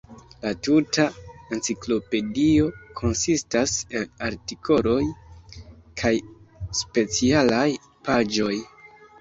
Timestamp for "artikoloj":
4.29-4.97